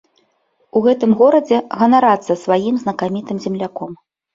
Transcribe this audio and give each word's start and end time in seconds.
У 0.79 0.83
гэтым 0.85 1.11
горадзе 1.21 1.57
ганарацца 1.83 2.41
сваім 2.49 2.75
знакамітым 2.85 3.37
земляком. 3.49 3.91